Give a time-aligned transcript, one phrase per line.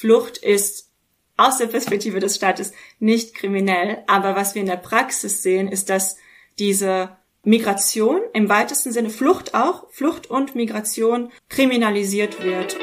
[0.00, 0.88] Flucht ist
[1.36, 3.98] aus der Perspektive des Staates nicht kriminell.
[4.06, 6.16] Aber was wir in der Praxis sehen, ist, dass
[6.58, 7.10] diese
[7.44, 12.78] Migration im weitesten Sinne Flucht auch, Flucht und Migration kriminalisiert wird.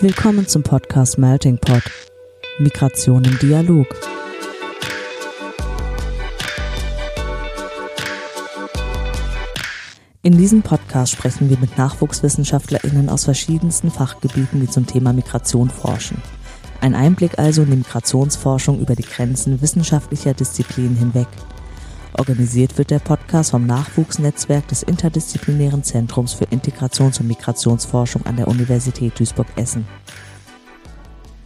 [0.00, 1.84] Willkommen zum Podcast Melting Pot.
[2.58, 3.86] Migration im Dialog.
[10.24, 16.16] In diesem Podcast sprechen wir mit NachwuchswissenschaftlerInnen aus verschiedensten Fachgebieten, die zum Thema Migration forschen.
[16.80, 21.28] Ein Einblick also in die Migrationsforschung über die Grenzen wissenschaftlicher Disziplinen hinweg.
[22.16, 28.48] Organisiert wird der Podcast vom Nachwuchsnetzwerk des Interdisziplinären Zentrums für Integrations- und Migrationsforschung an der
[28.48, 29.86] Universität Duisburg-Essen.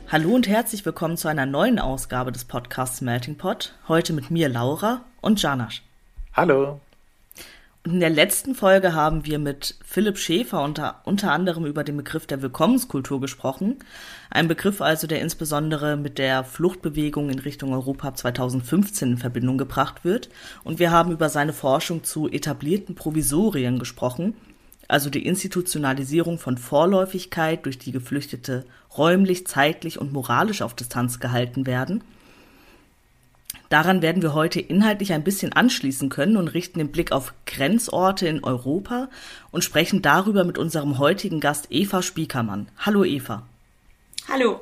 [0.06, 3.74] Hallo und herzlich willkommen zu einer neuen Ausgabe des Podcasts Melting Pot.
[3.88, 5.82] Heute mit mir Laura und Janasch.
[6.32, 6.80] Hallo.
[7.90, 12.26] In der letzten Folge haben wir mit Philipp Schäfer unter, unter anderem über den Begriff
[12.26, 13.76] der Willkommenskultur gesprochen.
[14.28, 20.04] Ein Begriff also, der insbesondere mit der Fluchtbewegung in Richtung Europa 2015 in Verbindung gebracht
[20.04, 20.28] wird.
[20.64, 24.34] Und wir haben über seine Forschung zu etablierten Provisorien gesprochen,
[24.86, 28.66] also die Institutionalisierung von Vorläufigkeit, durch die Geflüchtete
[28.98, 32.04] räumlich, zeitlich und moralisch auf Distanz gehalten werden–
[33.68, 38.26] Daran werden wir heute inhaltlich ein bisschen anschließen können und richten den Blick auf Grenzorte
[38.26, 39.08] in Europa
[39.50, 42.68] und sprechen darüber mit unserem heutigen Gast Eva Spiekermann.
[42.78, 43.42] Hallo Eva.
[44.28, 44.60] Hallo.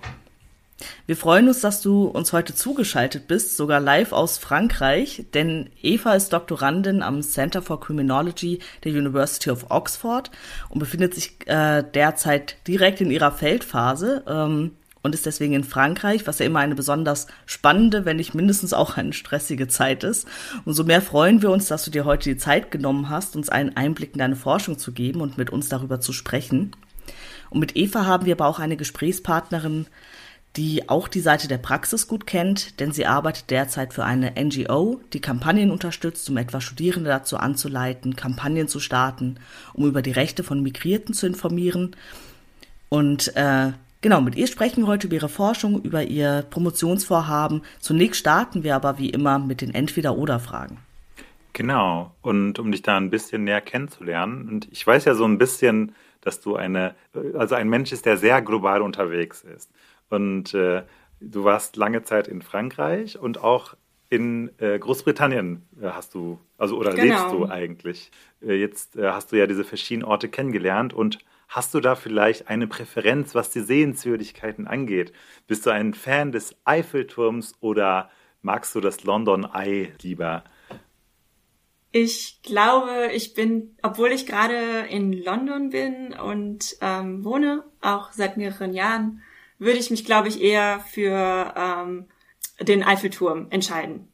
[1.07, 6.15] Wir freuen uns, dass du uns heute zugeschaltet bist, sogar live aus Frankreich, denn Eva
[6.15, 10.31] ist Doktorandin am Center for Criminology der University of Oxford
[10.69, 14.25] und befindet sich äh, derzeit direkt in ihrer Feldphase.
[14.27, 14.73] Ähm,
[15.07, 18.97] und ist deswegen in Frankreich, was ja immer eine besonders spannende, wenn nicht mindestens auch
[18.97, 20.27] eine stressige Zeit ist.
[20.65, 23.77] Umso mehr freuen wir uns, dass du dir heute die Zeit genommen hast, uns einen
[23.77, 26.73] Einblick in deine Forschung zu geben und mit uns darüber zu sprechen.
[27.51, 29.87] Und mit Eva haben wir aber auch eine Gesprächspartnerin,
[30.57, 35.01] die auch die Seite der Praxis gut kennt, denn sie arbeitet derzeit für eine NGO,
[35.13, 39.39] die Kampagnen unterstützt, um etwa Studierende dazu anzuleiten, Kampagnen zu starten,
[39.73, 41.95] um über die Rechte von Migrierten zu informieren.
[42.89, 43.73] Und äh,
[44.07, 47.63] Genau, mit ihr sprechen wir heute über ihre Forschung, über ihr Promotionsvorhaben.
[47.81, 50.79] Zunächst starten wir aber wie immer mit den Entweder-Oder-Fragen.
[51.55, 55.39] Genau, und um dich da ein bisschen näher kennenzulernen, und ich weiß ja so ein
[55.39, 56.95] bisschen, dass du eine,
[57.37, 59.73] also ein Mensch ist, der sehr global unterwegs ist.
[60.09, 60.85] Und äh,
[61.21, 63.75] du warst lange Zeit in Frankreich und auch
[64.09, 67.03] in äh, Großbritannien äh, hast du, also oder genau.
[67.03, 68.13] lebst du eigentlich.
[68.41, 72.49] Äh, jetzt äh, hast du ja diese verschiedenen Orte kennengelernt und Hast du da vielleicht
[72.49, 75.13] eine Präferenz, was die Sehenswürdigkeiten angeht?
[75.47, 78.11] Bist du ein Fan des Eiffelturms oder
[78.43, 80.45] magst du das London Eye lieber?
[81.93, 88.37] Ich glaube, ich bin, obwohl ich gerade in London bin und ähm, wohne, auch seit
[88.37, 89.23] mehreren Jahren,
[89.59, 92.07] würde ich mich, glaube ich, eher für ähm,
[92.61, 94.13] den Eiffelturm entscheiden.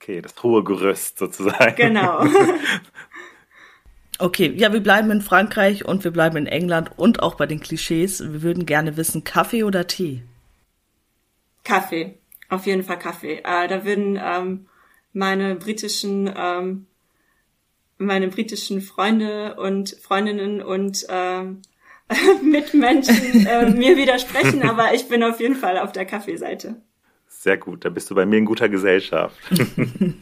[0.00, 1.74] Okay, das hohe Gerüst sozusagen.
[1.76, 2.24] Genau.
[4.18, 7.60] Okay, ja, wir bleiben in Frankreich und wir bleiben in England und auch bei den
[7.60, 8.20] Klischees.
[8.20, 10.22] Wir würden gerne wissen, Kaffee oder Tee?
[11.62, 12.18] Kaffee,
[12.48, 13.42] auf jeden Fall Kaffee.
[13.44, 14.66] Äh, da würden ähm,
[15.12, 16.86] meine britischen ähm,
[17.98, 21.62] meine britischen Freunde und Freundinnen und ähm,
[22.42, 26.76] Mitmenschen äh, mir widersprechen, aber ich bin auf jeden Fall auf der Kaffeeseite.
[27.28, 29.36] Sehr gut, da bist du bei mir in guter Gesellschaft.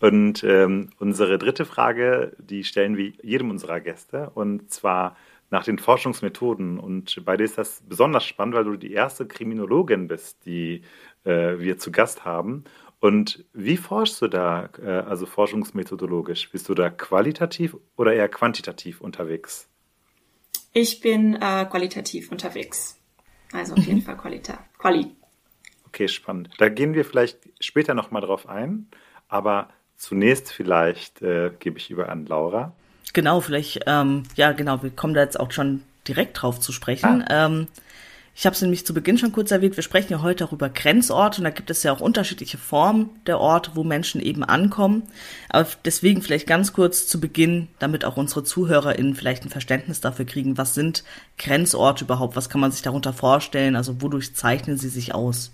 [0.00, 5.16] Und ähm, unsere dritte Frage, die stellen wir jedem unserer Gäste und zwar
[5.50, 6.78] nach den Forschungsmethoden.
[6.78, 10.82] Und bei dir ist das besonders spannend, weil du die erste Kriminologin bist, die
[11.24, 12.64] äh, wir zu Gast haben.
[13.00, 16.50] Und wie forschst du da, äh, also forschungsmethodologisch?
[16.50, 19.68] Bist du da qualitativ oder eher quantitativ unterwegs?
[20.72, 23.00] Ich bin äh, qualitativ unterwegs.
[23.52, 24.02] Also auf jeden.
[24.02, 24.64] Fall Qualita.
[24.78, 25.16] Quali.
[25.86, 26.50] Okay, spannend.
[26.58, 28.88] Da gehen wir vielleicht später nochmal drauf ein.
[29.28, 32.72] Aber Zunächst vielleicht äh, gebe ich über an Laura.
[33.12, 37.24] Genau, vielleicht, ähm, ja genau, wir kommen da jetzt auch schon direkt drauf zu sprechen.
[37.28, 37.46] Ah.
[37.46, 37.66] Ähm,
[38.36, 40.68] ich habe es nämlich zu Beginn schon kurz erwähnt, wir sprechen ja heute auch über
[40.68, 45.02] Grenzorte und da gibt es ja auch unterschiedliche Formen der Orte, wo Menschen eben ankommen.
[45.48, 50.24] Aber deswegen vielleicht ganz kurz zu Beginn, damit auch unsere ZuhörerInnen vielleicht ein Verständnis dafür
[50.24, 51.02] kriegen, was sind
[51.36, 55.50] Grenzorte überhaupt, was kann man sich darunter vorstellen, also wodurch zeichnen sie sich aus?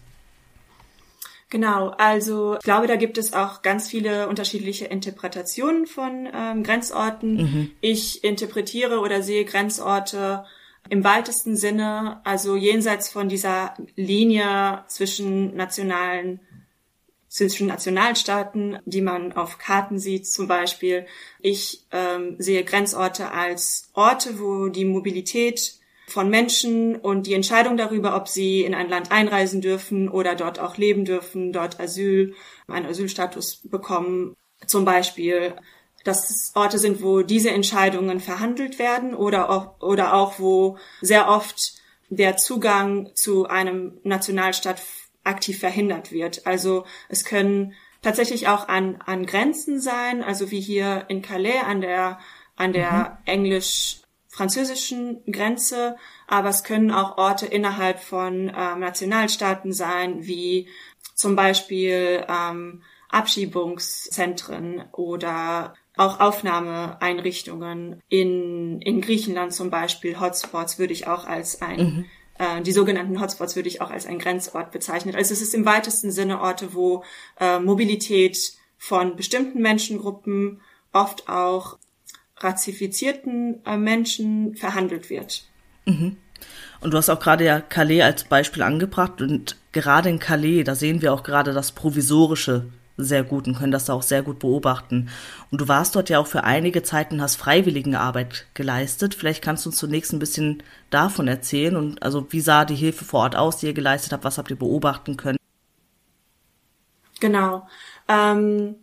[1.55, 7.37] Genau, also ich glaube, da gibt es auch ganz viele unterschiedliche Interpretationen von ähm, Grenzorten.
[7.37, 7.71] Mhm.
[7.81, 10.45] Ich interpretiere oder sehe Grenzorte
[10.89, 16.41] im weitesten Sinne, also jenseits von dieser Linie zwischen nationalen
[17.29, 21.07] zwischen Nationalstaaten, die man auf Karten sieht zum Beispiel.
[21.39, 25.75] Ich ähm, sehe Grenzorte als Orte, wo die Mobilität
[26.07, 30.59] von Menschen und die Entscheidung darüber, ob sie in ein Land einreisen dürfen oder dort
[30.59, 32.35] auch leben dürfen, dort Asyl,
[32.69, 34.37] einen Asylstatus bekommen,
[34.67, 35.55] zum Beispiel,
[36.05, 41.29] dass es Orte sind, wo diese Entscheidungen verhandelt werden oder auch, oder auch wo sehr
[41.29, 41.75] oft
[42.11, 44.83] der Zugang zu einem Nationalstaat
[45.25, 46.47] aktiv verhindert wird.
[46.47, 51.81] Also es können tatsächlich auch an, an Grenzen sein, also wie hier in Calais an
[51.81, 52.19] der,
[52.57, 53.33] an der mhm.
[54.35, 55.97] Englisch-französischen Grenze,
[56.27, 60.69] aber es können auch Orte innerhalb von ähm, Nationalstaaten sein, wie
[61.15, 71.07] zum Beispiel ähm, Abschiebungszentren oder auch Aufnahmeeinrichtungen in, in Griechenland zum Beispiel, Hotspots würde ich
[71.07, 72.05] auch als ein, mhm.
[72.39, 75.15] äh, die sogenannten Hotspots würde ich auch als ein Grenzort bezeichnen.
[75.15, 77.05] Also es ist im weitesten Sinne Orte, wo
[77.39, 80.61] äh, Mobilität von bestimmten Menschengruppen,
[80.93, 81.79] oft auch
[82.39, 85.45] rassifizierten äh, Menschen verhandelt wird.
[85.87, 86.17] Mhm.
[86.81, 90.75] Und du hast auch gerade ja Calais als Beispiel angebracht und gerade in Calais, da
[90.75, 92.67] sehen wir auch gerade das Provisorische
[92.97, 95.09] sehr gut und können das da auch sehr gut beobachten.
[95.51, 99.15] Und du warst dort ja auch für einige Zeit und hast Freiwilligenarbeit geleistet.
[99.15, 103.05] Vielleicht kannst du uns zunächst ein bisschen davon erzählen und also wie sah die Hilfe
[103.05, 105.39] vor Ort aus, die ihr geleistet habt, was habt ihr beobachten können?
[107.21, 107.67] Genau.
[108.09, 108.77] Ähm,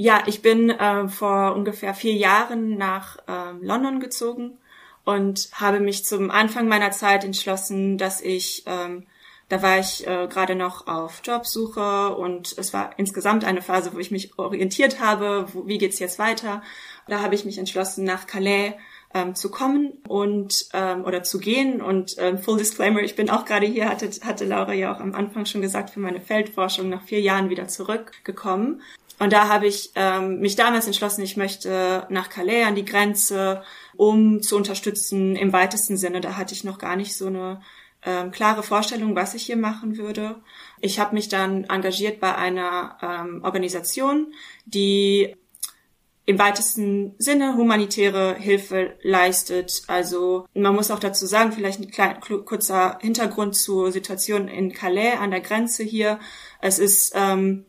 [0.00, 4.56] ja, ich bin äh, vor ungefähr vier Jahren nach äh, London gezogen
[5.04, 9.04] und habe mich zum Anfang meiner Zeit entschlossen, dass ich ähm,
[9.50, 13.98] da war ich äh, gerade noch auf Jobsuche und es war insgesamt eine Phase, wo
[13.98, 16.62] ich mich orientiert habe, wo, wie geht's jetzt weiter.
[17.06, 18.72] Da habe ich mich entschlossen, nach Calais
[19.12, 21.82] ähm, zu kommen und ähm, oder zu gehen.
[21.82, 25.14] Und ähm, Full Disclaimer, ich bin auch gerade hier, hatte, hatte Laura ja auch am
[25.14, 28.80] Anfang schon gesagt, für meine Feldforschung nach vier Jahren wieder zurückgekommen.
[29.20, 33.62] Und da habe ich ähm, mich damals entschlossen, ich möchte nach Calais an die Grenze,
[33.94, 36.22] um zu unterstützen im weitesten Sinne.
[36.22, 37.60] Da hatte ich noch gar nicht so eine
[38.02, 40.36] ähm, klare Vorstellung, was ich hier machen würde.
[40.80, 44.32] Ich habe mich dann engagiert bei einer ähm, Organisation,
[44.64, 45.36] die
[46.24, 49.82] im weitesten Sinne humanitäre Hilfe leistet.
[49.86, 55.18] Also man muss auch dazu sagen, vielleicht ein kleiner, kurzer Hintergrund zur Situation in Calais
[55.18, 56.20] an der Grenze hier.
[56.62, 57.66] Es ist ähm,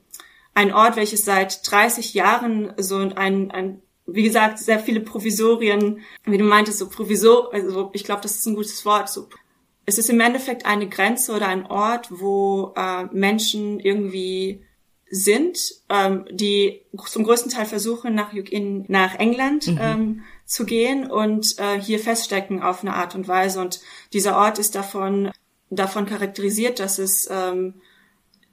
[0.53, 6.37] ein Ort, welches seit 30 Jahren so ein, ein wie gesagt, sehr viele Provisorien, wie
[6.37, 9.27] du meintest, so Provisor, also ich glaube, das ist ein gutes Wort, so
[9.85, 14.63] es ist im Endeffekt eine Grenze oder ein Ort, wo äh, Menschen irgendwie
[15.09, 15.57] sind,
[15.89, 19.79] ähm, die zum größten Teil versuchen, nach, in, nach England mhm.
[19.81, 23.59] ähm, zu gehen und äh, hier feststecken auf eine Art und Weise.
[23.59, 23.81] Und
[24.13, 25.31] dieser Ort ist davon,
[25.69, 27.81] davon charakterisiert, dass es, ähm,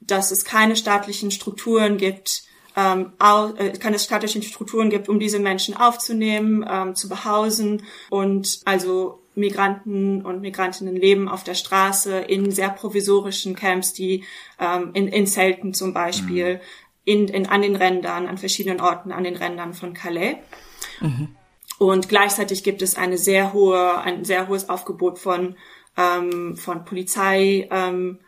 [0.09, 2.43] dass es keine staatlichen Strukturen gibt,
[2.77, 9.21] ähm, äh, keine staatlichen Strukturen gibt, um diese Menschen aufzunehmen, ähm, zu behausen und also
[9.35, 14.25] Migranten und Migrantinnen leben auf der Straße in sehr provisorischen Camps, die
[14.59, 16.61] ähm, in, in Zelten zum Beispiel, mhm.
[17.05, 20.37] in, in, an den Rändern, an verschiedenen Orten an den Rändern von Calais.
[21.01, 21.29] Mhm.
[21.79, 25.57] Und gleichzeitig gibt es eine sehr hohe, ein sehr hohes Aufgebot von,
[25.97, 28.28] ähm, von Polizei, ähm, äh,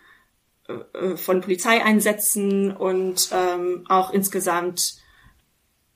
[1.17, 4.97] von Polizeieinsätzen und ähm, auch insgesamt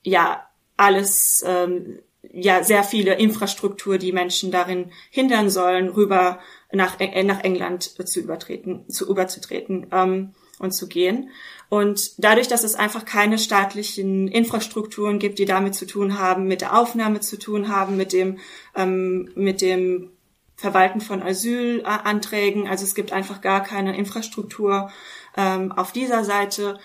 [0.03, 1.99] ja alles ähm,
[2.31, 6.39] ja sehr viele Infrastruktur, die Menschen darin hindern sollen, rüber
[6.71, 11.29] nach, äh, nach England zu übertreten, zu überzutreten ähm, und zu gehen.
[11.69, 16.61] Und dadurch, dass es einfach keine staatlichen Infrastrukturen gibt, die damit zu tun haben, mit
[16.61, 18.37] der Aufnahme zu tun haben, mit dem
[18.75, 20.11] ähm, mit dem
[20.55, 24.91] Verwalten von Asylanträgen, also es gibt einfach gar keine Infrastruktur
[25.35, 26.79] ähm, auf dieser Seite,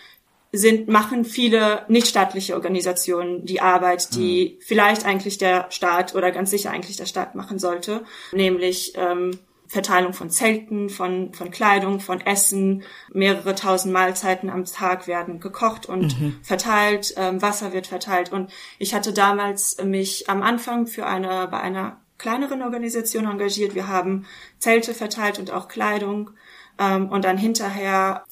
[0.52, 4.62] sind, machen viele nichtstaatliche Organisationen die Arbeit, die mhm.
[4.62, 9.38] vielleicht eigentlich der Staat oder ganz sicher eigentlich der Staat machen sollte, nämlich ähm,
[9.70, 12.82] Verteilung von Zelten, von, von Kleidung, von Essen.
[13.12, 16.36] Mehrere tausend Mahlzeiten am Tag werden gekocht und mhm.
[16.42, 18.32] verteilt, ähm, Wasser wird verteilt.
[18.32, 18.50] Und
[18.80, 23.74] ich hatte damals mich am Anfang für eine, bei einer kleineren Organisation engagiert.
[23.74, 24.26] Wir haben
[24.58, 26.30] Zelte verteilt und auch Kleidung.
[26.78, 28.24] Ähm, und dann hinterher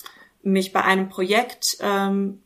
[0.42, 2.42] mich bei einem Projekt ähm,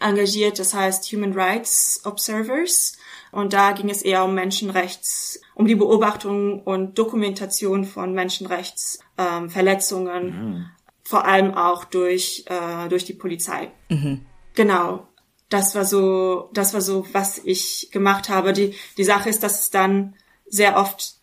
[0.00, 2.96] engagiert, das heißt Human Rights Observers.
[3.32, 10.50] Und da ging es eher um Menschenrechts, um die Beobachtung und Dokumentation von Menschenrechtsverletzungen, ähm,
[10.50, 10.66] mhm.
[11.02, 13.72] vor allem auch durch, äh, durch die Polizei.
[13.88, 14.26] Mhm.
[14.54, 15.08] Genau.
[15.48, 18.52] Das war so, das war so, was ich gemacht habe.
[18.52, 20.14] Die, die Sache ist, dass es dann
[20.52, 21.14] sehr oft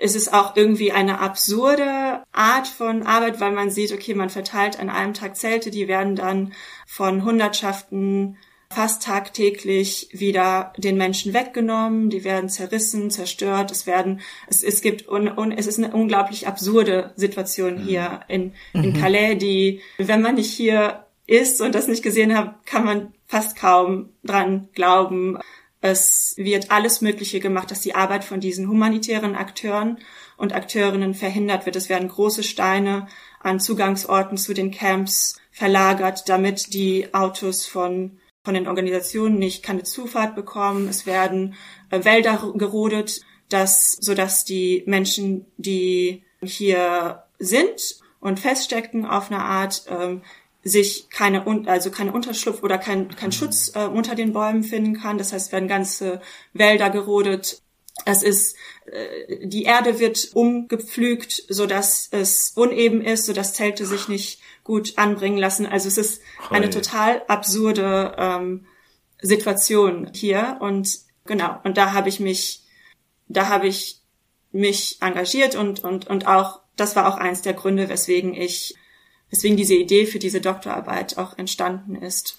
[0.00, 4.78] es ist auch irgendwie eine absurde Art von Arbeit, weil man sieht, okay, man verteilt
[4.78, 6.52] an einem Tag Zelte, die werden dann
[6.86, 8.36] von Hundertschaften
[8.70, 15.08] fast tagtäglich wieder den Menschen weggenommen, die werden zerrissen, zerstört, es werden, es, es gibt,
[15.08, 17.86] un, un, es ist eine unglaublich absurde Situation mhm.
[17.86, 18.94] hier in, in mhm.
[18.94, 23.56] Calais, die, wenn man nicht hier ist und das nicht gesehen hat, kann man fast
[23.56, 25.38] kaum dran glauben.
[25.86, 29.98] Es wird alles Mögliche gemacht, dass die Arbeit von diesen humanitären Akteuren
[30.38, 31.76] und Akteurinnen verhindert wird.
[31.76, 33.06] Es werden große Steine
[33.40, 39.82] an Zugangsorten zu den Camps verlagert, damit die Autos von von den Organisationen nicht keine
[39.82, 40.88] Zufahrt bekommen.
[40.88, 41.54] Es werden
[41.90, 49.42] äh, Wälder gerodet, dass, so dass die Menschen, die hier sind und feststecken auf eine
[49.42, 50.22] Art, ähm,
[50.64, 55.18] sich keine, also keine Unterschlupf oder kein, kein Schutz äh, unter den Bäumen finden kann.
[55.18, 56.20] Das heißt, werden ganze
[56.52, 57.60] Wälder gerodet.
[58.06, 58.56] Es ist,
[58.86, 64.40] äh, die Erde wird umgepflügt, so dass es uneben ist, so dass Zelte sich nicht
[64.64, 65.66] gut anbringen lassen.
[65.66, 68.66] Also es ist eine total absurde ähm,
[69.20, 71.58] Situation hier und genau.
[71.64, 72.62] Und da habe ich mich,
[73.28, 74.00] da habe ich
[74.50, 78.74] mich engagiert und und und auch das war auch eins der Gründe, weswegen ich,
[79.34, 82.38] weswegen diese Idee für diese Doktorarbeit auch entstanden ist.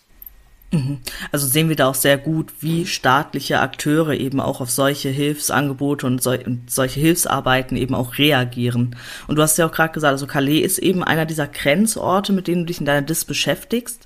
[0.72, 1.00] Mhm.
[1.30, 6.08] Also sehen wir da auch sehr gut, wie staatliche Akteure eben auch auf solche Hilfsangebote
[6.08, 8.96] und, sol und solche Hilfsarbeiten eben auch reagieren.
[9.28, 12.48] Und du hast ja auch gerade gesagt, also Calais ist eben einer dieser Grenzorte, mit
[12.48, 14.06] denen du dich in deiner Dis beschäftigst.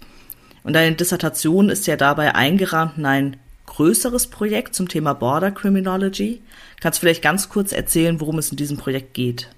[0.64, 6.42] Und deine Dissertation ist ja dabei eingerahmt in ein größeres Projekt zum Thema Border Criminology.
[6.82, 9.50] Kannst du vielleicht ganz kurz erzählen, worum es in diesem Projekt geht?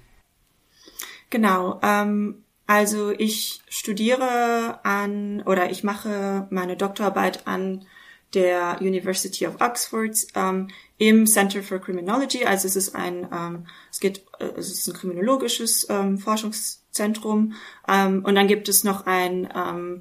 [1.30, 1.80] Genau.
[1.82, 2.41] Ähm,
[2.72, 7.84] also ich studiere an oder ich mache meine Doktorarbeit an
[8.32, 12.46] der University of Oxford ähm, im Center for Criminology.
[12.46, 17.52] Also es ist ein, ähm, es geht, äh, es ist ein kriminologisches ähm, Forschungszentrum.
[17.86, 20.00] Ähm, und dann gibt es noch ein ähm,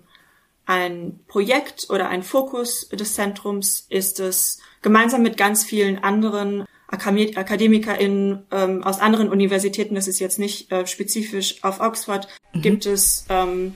[0.65, 8.45] ein Projekt oder ein Fokus des Zentrums ist es gemeinsam mit ganz vielen anderen AkademikerInnen
[8.51, 12.61] ähm, aus anderen Universitäten, das ist jetzt nicht äh, spezifisch auf Oxford, mhm.
[12.61, 13.75] gibt es ähm,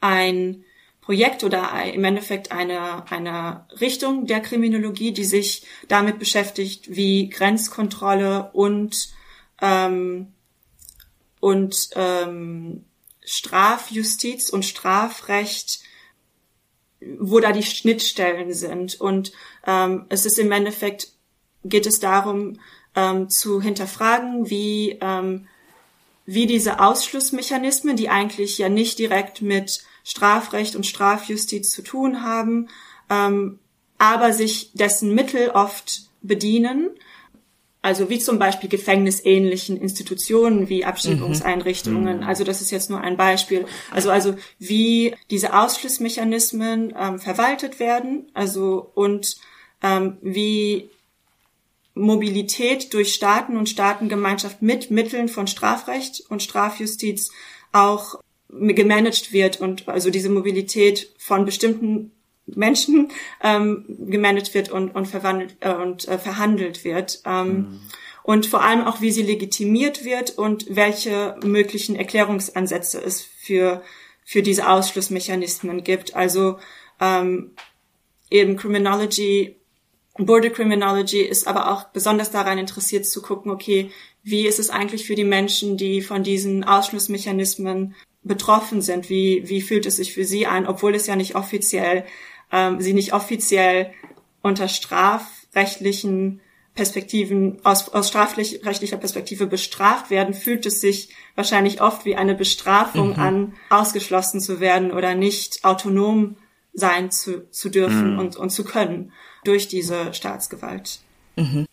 [0.00, 0.64] ein
[1.00, 8.50] Projekt oder im Endeffekt eine, eine Richtung der Kriminologie, die sich damit beschäftigt, wie Grenzkontrolle
[8.52, 9.08] und,
[9.62, 10.34] ähm,
[11.40, 12.84] und ähm,
[13.24, 15.80] Strafjustiz und Strafrecht
[17.00, 19.00] wo da die Schnittstellen sind.
[19.00, 19.32] Und
[19.66, 21.12] ähm, es ist im Endeffekt
[21.64, 22.58] geht es darum,
[22.94, 25.46] ähm, zu hinterfragen, wie, ähm,
[26.26, 32.68] wie diese Ausschlussmechanismen, die eigentlich ja nicht direkt mit Strafrecht und Strafjustiz zu tun haben,
[33.10, 33.58] ähm,
[33.98, 36.90] aber sich dessen Mittel oft bedienen,
[37.80, 42.18] also wie zum Beispiel gefängnisähnlichen Institutionen wie Abschiebungseinrichtungen.
[42.18, 42.22] Mhm.
[42.24, 43.66] Also das ist jetzt nur ein Beispiel.
[43.92, 49.36] Also also wie diese Ausschlussmechanismen ähm, verwaltet werden, also und
[49.82, 50.90] ähm, wie
[51.98, 57.30] Mobilität durch Staaten und Staatengemeinschaft mit Mitteln von Strafrecht und Strafjustiz
[57.72, 62.12] auch gemanagt wird und also diese Mobilität von bestimmten
[62.46, 63.10] Menschen
[63.42, 67.20] ähm, gemanagt wird und, und verwandelt äh, und äh, verhandelt wird.
[67.26, 67.80] Ähm, mhm.
[68.22, 73.82] Und vor allem auch, wie sie legitimiert wird und welche möglichen Erklärungsansätze es für,
[74.24, 76.14] für diese Ausschlussmechanismen gibt.
[76.14, 76.58] Also
[77.00, 77.52] ähm,
[78.30, 79.57] eben Criminology
[80.18, 83.90] Border Criminology ist aber auch besonders daran interessiert zu gucken, okay,
[84.22, 87.94] wie ist es eigentlich für die Menschen, die von diesen Ausschlussmechanismen
[88.24, 89.08] betroffen sind?
[89.08, 92.04] Wie, wie fühlt es sich für sie an, obwohl es ja nicht offiziell,
[92.50, 93.92] ähm, sie nicht offiziell
[94.42, 96.40] unter strafrechtlichen
[96.74, 103.10] Perspektiven, aus, aus strafrechtlicher Perspektive bestraft werden, fühlt es sich wahrscheinlich oft wie eine Bestrafung
[103.10, 103.18] mhm.
[103.18, 106.36] an, ausgeschlossen zu werden oder nicht autonom
[106.72, 108.18] sein zu, zu dürfen mhm.
[108.18, 109.12] und, und zu können
[109.44, 111.00] durch diese Staatsgewalt.
[111.36, 111.66] Mhm.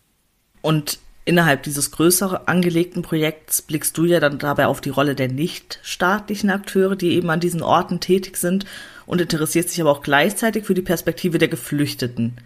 [0.62, 5.28] Und innerhalb dieses größer angelegten Projekts blickst du ja dann dabei auf die Rolle der
[5.28, 8.64] nichtstaatlichen Akteure, die eben an diesen Orten tätig sind
[9.06, 12.36] und interessierst dich aber auch gleichzeitig für die Perspektive der Geflüchteten.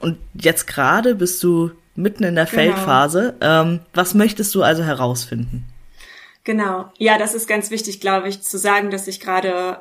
[0.00, 2.56] Und jetzt gerade bist du mitten in der genau.
[2.56, 3.34] Feldphase.
[3.40, 5.64] Ähm, was möchtest du also herausfinden?
[6.44, 6.92] Genau.
[6.98, 9.80] Ja, das ist ganz wichtig, glaube ich, zu sagen, dass ich gerade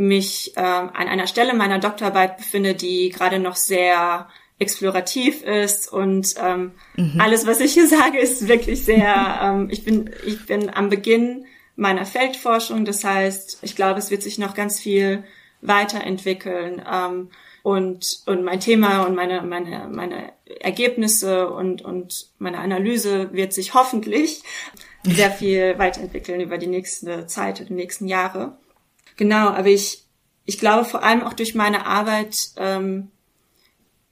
[0.00, 4.28] mich äh, an einer Stelle meiner Doktorarbeit befinde, die gerade noch sehr
[4.58, 7.20] explorativ ist und ähm, mhm.
[7.20, 9.40] alles, was ich hier sage, ist wirklich sehr.
[9.42, 11.44] ähm, ich bin ich bin am Beginn
[11.76, 15.22] meiner Feldforschung, das heißt, ich glaube, es wird sich noch ganz viel
[15.60, 17.28] weiterentwickeln ähm,
[17.62, 23.74] und und mein Thema und meine meine meine Ergebnisse und und meine Analyse wird sich
[23.74, 24.44] hoffentlich
[25.02, 28.56] sehr viel weiterentwickeln über die nächste Zeit, die nächsten Jahre.
[29.20, 30.06] Genau, aber ich,
[30.46, 33.10] ich glaube vor allem auch durch meine Arbeit ähm,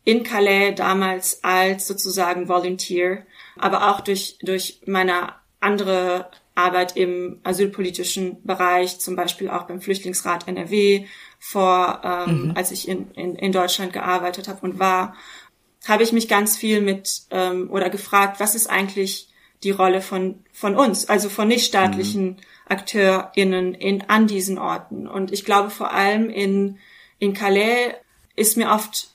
[0.05, 3.25] in Calais damals als sozusagen Volunteer,
[3.57, 10.47] aber auch durch, durch meine andere Arbeit im asylpolitischen Bereich, zum Beispiel auch beim Flüchtlingsrat
[10.47, 11.07] NRW,
[11.39, 12.53] vor, ähm, mhm.
[12.55, 15.15] als ich in, in, in Deutschland gearbeitet habe und war,
[15.87, 19.31] habe ich mich ganz viel mit ähm, oder gefragt, was ist eigentlich
[19.63, 22.37] die Rolle von, von uns, also von nichtstaatlichen mhm.
[22.69, 25.07] AkteurInnen in, an diesen Orten.
[25.07, 26.79] Und ich glaube vor allem in,
[27.19, 27.95] in Calais
[28.37, 29.11] ist mir oft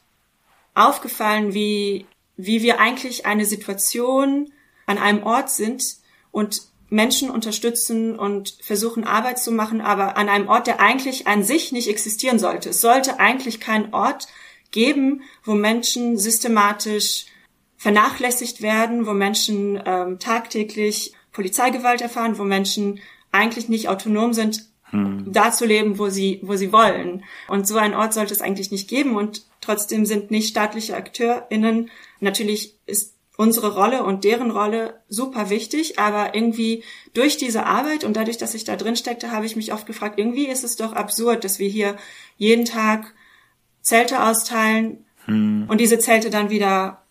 [0.73, 2.05] aufgefallen, wie,
[2.35, 4.51] wie wir eigentlich eine Situation
[4.85, 5.83] an einem Ort sind
[6.31, 11.43] und Menschen unterstützen und versuchen Arbeit zu machen, aber an einem Ort, der eigentlich an
[11.43, 12.69] sich nicht existieren sollte.
[12.69, 14.27] Es sollte eigentlich keinen Ort
[14.71, 17.25] geben, wo Menschen systematisch
[17.77, 22.99] vernachlässigt werden, wo Menschen ähm, tagtäglich Polizeigewalt erfahren, wo Menschen
[23.33, 25.25] eigentlich nicht autonom sind, hm.
[25.27, 27.23] da zu leben, wo sie, wo sie wollen.
[27.47, 29.15] Und so einen Ort sollte es eigentlich nicht geben.
[29.15, 35.97] Und trotzdem sind nicht staatliche AkteurInnen, natürlich ist unsere Rolle und deren Rolle super wichtig,
[35.97, 39.73] aber irgendwie durch diese Arbeit und dadurch, dass ich da drin steckte, habe ich mich
[39.73, 41.97] oft gefragt, irgendwie ist es doch absurd, dass wir hier
[42.37, 43.13] jeden Tag
[43.81, 45.65] Zelte austeilen hm.
[45.67, 47.03] und diese Zelte dann wieder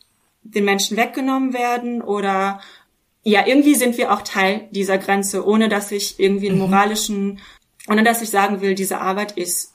[0.43, 2.61] den Menschen weggenommen werden oder
[3.25, 6.67] ja, irgendwie sind wir auch Teil dieser Grenze, ohne dass ich irgendwie einen mhm.
[6.67, 7.41] moralischen,
[7.89, 9.73] ohne dass ich sagen will, diese Arbeit ist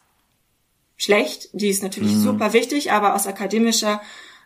[0.98, 1.50] schlecht.
[1.54, 2.24] Die ist natürlich mhm.
[2.24, 4.01] super wichtig, aber aus akademischer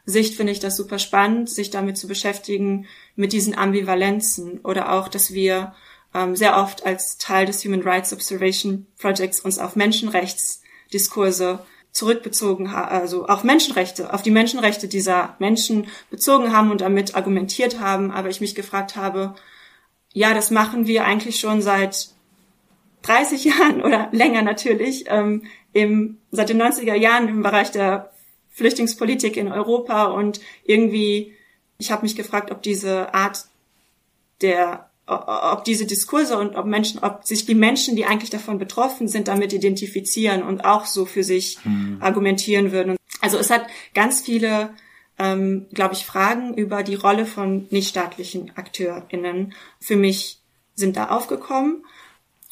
[0.05, 5.07] Sicht finde ich das super spannend, sich damit zu beschäftigen, mit diesen Ambivalenzen oder auch,
[5.07, 5.73] dass wir
[6.13, 13.25] ähm, sehr oft als Teil des Human Rights Observation Projects uns auf Menschenrechtsdiskurse zurückbezogen also
[13.25, 18.41] auf Menschenrechte, auf die Menschenrechte dieser Menschen bezogen haben und damit argumentiert haben, aber ich
[18.41, 19.35] mich gefragt habe,
[20.13, 22.09] ja, das machen wir eigentlich schon seit
[23.03, 25.43] 30 Jahren oder länger natürlich, ähm,
[25.73, 28.11] im, seit den 90er Jahren im Bereich der
[28.49, 30.05] Flüchtlingspolitik in Europa.
[30.05, 31.33] Und irgendwie,
[31.77, 33.45] ich habe mich gefragt, ob diese Art
[34.41, 39.07] der ob diese Diskurse und ob Menschen, ob sich die Menschen, die eigentlich davon betroffen
[39.07, 41.97] sind, damit identifizieren und auch so für sich mhm.
[41.99, 42.95] argumentieren würden.
[43.19, 44.73] Also es hat ganz viele,
[45.19, 50.39] ähm, glaube ich, Fragen über die Rolle von nichtstaatlichen AkteurInnen für mich
[50.75, 51.85] sind da aufgekommen.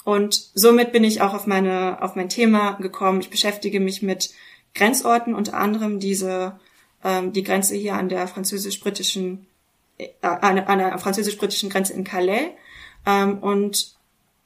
[0.03, 3.21] Und somit bin ich auch auf meine, auf mein Thema gekommen.
[3.21, 4.31] Ich beschäftige mich mit
[4.73, 6.59] Grenzorten, unter anderem diese,
[7.03, 9.45] ähm, die Grenze hier an der französisch-britischen
[10.21, 12.51] an, an der französisch-britischen Grenze in Calais
[13.05, 13.95] ähm, und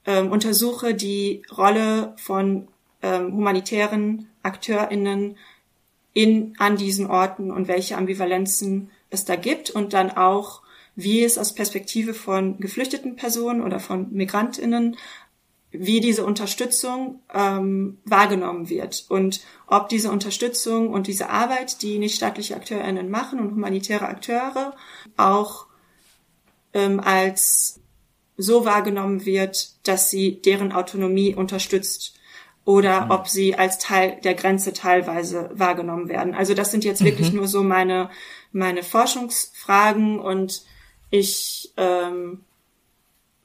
[0.05, 2.67] ähm, untersuche die Rolle von
[3.01, 5.37] ähm, humanitären AkteurInnen
[6.13, 10.61] in, an diesen Orten und welche Ambivalenzen es da gibt und dann auch,
[10.95, 14.97] wie es aus Perspektive von geflüchteten Personen oder von MigrantInnen
[15.73, 22.15] wie diese Unterstützung ähm, wahrgenommen wird und ob diese Unterstützung und diese Arbeit, die nicht
[22.15, 24.75] staatliche AkteurInnen machen und humanitäre Akteure
[25.17, 25.65] auch
[26.73, 27.81] ähm, als
[28.37, 32.19] so wahrgenommen wird, dass sie deren Autonomie unterstützt
[32.65, 33.11] oder mhm.
[33.11, 36.35] ob sie als Teil der Grenze teilweise wahrgenommen werden.
[36.35, 37.05] Also das sind jetzt mhm.
[37.05, 38.09] wirklich nur so meine
[38.51, 40.63] meine Forschungsfragen und
[41.09, 42.43] ich ähm,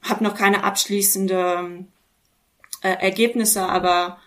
[0.03, 1.85] habe noch keine abschließende
[2.81, 4.19] äh, Ergebnisse, aber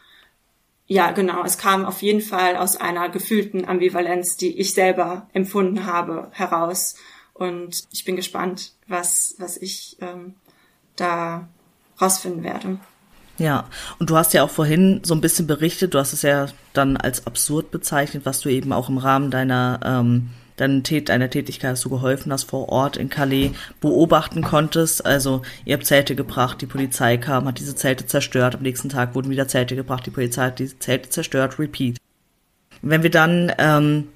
[0.87, 5.87] ja, genau, es kam auf jeden Fall aus einer gefühlten Ambivalenz, die ich selber empfunden
[5.87, 6.97] habe, heraus.
[7.33, 10.35] Und ich bin gespannt, was, was ich ähm,
[10.97, 11.49] da
[12.01, 12.79] rausfinden werde.
[13.39, 13.65] Ja,
[13.99, 16.97] und du hast ja auch vorhin so ein bisschen berichtet, du hast es ja dann
[16.97, 21.91] als absurd bezeichnet, was du eben auch im Rahmen deiner ähm, deiner Tätigkeit, dass du
[21.91, 25.05] geholfen hast, vor Ort in Calais beobachten konntest.
[25.05, 29.15] Also ihr habt Zelte gebracht, die Polizei kam, hat diese Zelte zerstört, am nächsten Tag
[29.15, 31.99] wurden wieder Zelte gebracht, die Polizei hat diese Zelte zerstört, repeat.
[32.83, 34.09] Wenn wir dann ähm,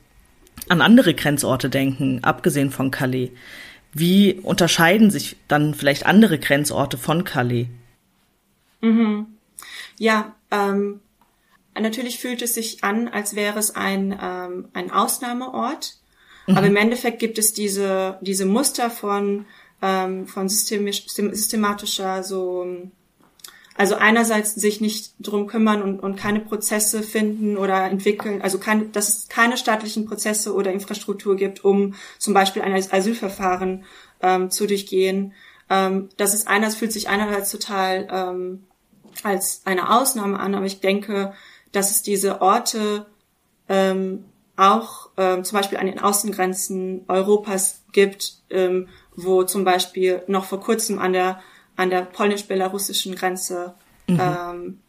[0.68, 3.30] an andere Grenzorte denken, abgesehen von Calais,
[3.92, 7.68] wie unterscheiden sich dann vielleicht andere Grenzorte von Calais?
[8.82, 9.26] Mhm.
[9.98, 11.00] Ja, ähm,
[11.74, 15.96] natürlich fühlt es sich an, als wäre es ein, ähm, ein Ausnahmeort.
[16.46, 16.56] Mhm.
[16.56, 19.46] Aber im Endeffekt gibt es diese, diese Muster von,
[19.82, 22.66] ähm, von systemisch, systematischer so,
[23.76, 28.90] also einerseits sich nicht drum kümmern und, und keine Prozesse finden oder entwickeln, also kein,
[28.92, 33.84] dass es keine staatlichen Prozesse oder Infrastruktur gibt, um zum Beispiel ein Asylverfahren
[34.22, 35.34] ähm, zu durchgehen.
[35.68, 38.64] Ähm, das ist einerseits fühlt sich einerseits total ähm,
[39.22, 41.34] als eine Ausnahme an, aber ich denke,
[41.72, 43.06] dass es diese Orte
[43.68, 44.24] ähm,
[44.56, 50.60] auch ähm, zum Beispiel an den Außengrenzen Europas gibt, ähm, wo zum Beispiel noch vor
[50.60, 51.40] kurzem an der
[51.76, 53.74] an der polnisch-belarussischen Grenze
[54.06, 54.20] mhm.
[54.20, 54.80] ähm,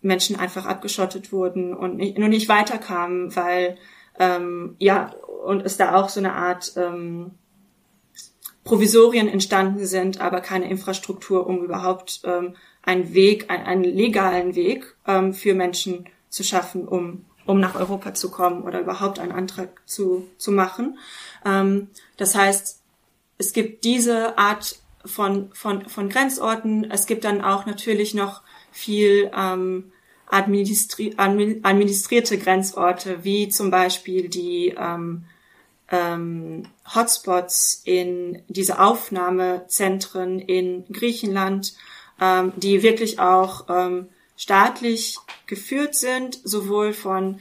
[0.00, 3.76] Menschen einfach abgeschottet wurden und nicht, nur nicht weiterkamen, weil
[4.18, 5.14] ähm, ja
[5.44, 7.32] und es da auch so eine Art ähm,
[8.64, 14.96] Provisorien entstanden sind, aber keine Infrastruktur, um überhaupt ähm, einen Weg, einen, einen legalen Weg
[15.06, 19.80] ähm, für Menschen zu schaffen, um um nach Europa zu kommen oder überhaupt einen Antrag
[19.86, 20.98] zu zu machen.
[21.44, 22.80] Ähm, das heißt,
[23.38, 26.90] es gibt diese Art von von von Grenzorten.
[26.90, 29.92] Es gibt dann auch natürlich noch viel ähm,
[30.26, 35.24] administri administrierte Grenzorte, wie zum Beispiel die ähm,
[35.90, 41.74] ähm, Hotspots in diese Aufnahmezentren in Griechenland,
[42.20, 47.38] ähm, die wirklich auch ähm, staatlich geführt sind, sowohl von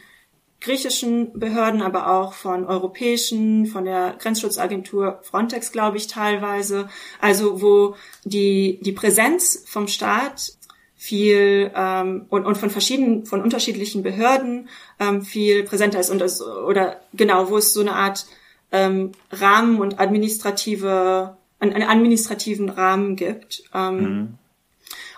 [0.63, 6.89] griechischen Behörden, aber auch von europäischen, von der Grenzschutzagentur Frontex, glaube ich, teilweise.
[7.19, 10.53] Also wo die, die Präsenz vom Staat
[10.95, 16.41] viel ähm, und, und von verschiedenen, von unterschiedlichen Behörden ähm, viel präsenter ist und das,
[16.41, 18.25] oder genau, wo es so eine Art
[18.71, 23.63] ähm, Rahmen und administrative, einen administrativen Rahmen gibt.
[23.73, 24.38] Ähm, mhm.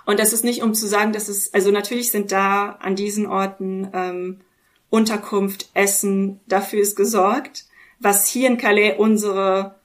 [0.06, 3.26] Und das ist nicht, um zu sagen, dass es, also natürlich sind da an diesen
[3.26, 4.42] Orten ähm,
[4.90, 7.66] Unterkunft, Essen, dafür ist gesorgt.
[8.00, 9.76] Was hier in Calais unsere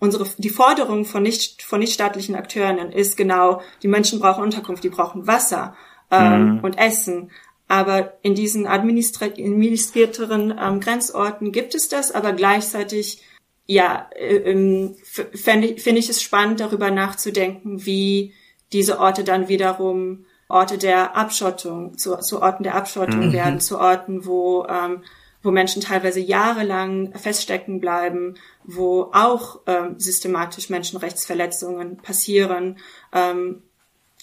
[0.00, 4.88] unsere, die Forderung von nicht, von nichtstaatlichen Akteuren ist genau, die Menschen brauchen Unterkunft, die
[4.88, 5.76] brauchen Wasser
[6.10, 6.60] ähm, mhm.
[6.60, 7.30] und Essen.
[7.68, 13.22] Aber in diesen administrierteren ähm, Grenzorten gibt es das, aber gleichzeitig,
[13.66, 18.32] ja, äh, ähm, finde ich, find ich es spannend, darüber nachzudenken, wie
[18.72, 23.32] diese Orte dann wiederum Orte der Abschottung, zu, zu Orten der Abschottung mhm.
[23.32, 25.02] werden, zu Orten, wo ähm,
[25.42, 32.76] wo Menschen teilweise jahrelang feststecken bleiben, wo auch ähm, systematisch Menschenrechtsverletzungen passieren.
[33.12, 33.62] Ähm,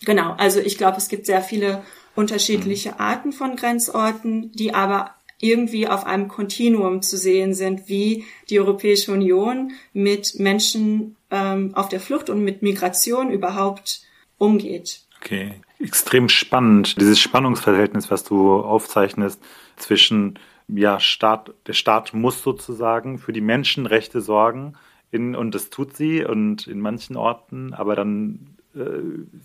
[0.05, 1.83] genau, also ich glaube, es gibt sehr viele
[2.15, 2.95] unterschiedliche mhm.
[2.99, 9.11] Arten von Grenzorten, die aber irgendwie auf einem Kontinuum zu sehen sind, wie die Europäische
[9.11, 14.01] Union mit Menschen ähm, auf der Flucht und mit Migration überhaupt
[14.37, 15.01] umgeht.
[15.19, 19.41] Okay, extrem spannend, dieses Spannungsverhältnis, was du aufzeichnest
[19.75, 24.73] zwischen ja, Staat, der Staat muss sozusagen für die Menschenrechte sorgen.
[25.11, 28.79] In, und das tut sie und in manchen Orten, aber dann äh,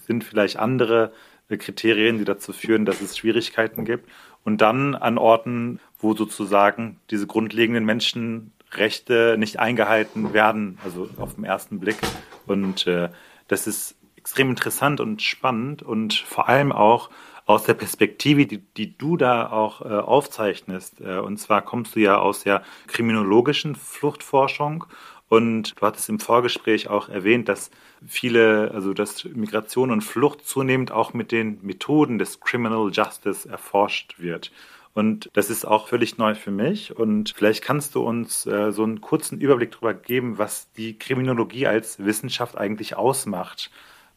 [0.07, 1.12] sind vielleicht andere
[1.48, 4.11] äh, Kriterien, die dazu führen, dass es Schwierigkeiten gibt.
[4.44, 11.44] Und dann an Orten, wo sozusagen diese grundlegenden Menschenrechte nicht eingehalten werden, also auf den
[11.44, 11.98] ersten Blick.
[12.46, 13.11] Und äh,
[13.46, 17.11] das ist extrem interessant und spannend und vor allem auch
[17.45, 21.01] aus der Perspektive, die, die du da auch äh, aufzeichnest.
[21.01, 24.85] Äh, und zwar kommst du ja aus der kriminologischen Fluchtforschung
[25.29, 27.73] und du hattest im Vorgespräch auch erwähnt, dass
[28.07, 34.21] viele, also dass Migration und Flucht zunehmend auch mit den Methoden des Criminal Justice erforscht
[34.21, 34.53] wird.
[34.95, 36.97] Und das ist auch völlig neu für mich.
[36.97, 41.67] Und vielleicht kannst du uns äh, so einen kurzen Überblick darüber geben, was die Kriminologie
[41.67, 43.71] als Wissenschaft eigentlich ausmacht.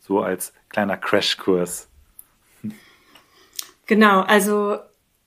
[0.08, 1.88] So als kleiner Crashkurs.
[3.88, 4.78] Genau, also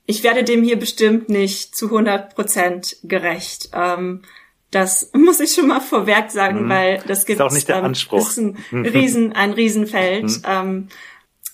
[0.06, 3.70] ich werde dem hier bestimmt nicht zu 100 Prozent gerecht.
[3.72, 4.22] Ähm,
[4.70, 6.68] das muss ich schon mal vorweg sagen, mhm.
[6.68, 8.28] weil das gibt ist auch nicht der ähm, Anspruch.
[8.28, 10.24] Ist ein Riesen, ein Riesenfeld.
[10.24, 10.42] Mhm.
[10.46, 10.88] Ähm,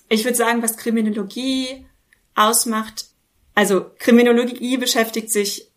[0.09, 1.87] ich würde sagen, was Kriminologie
[2.35, 3.07] ausmacht,
[3.55, 5.71] also Kriminologie beschäftigt sich